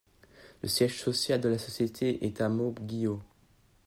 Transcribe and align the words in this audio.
Le 0.63 0.67
siège 0.67 0.99
social 0.99 1.39
de 1.39 1.47
la 1.49 1.59
société 1.59 2.25
est 2.25 2.41
à 2.41 2.49
Mauguio. 2.49 3.21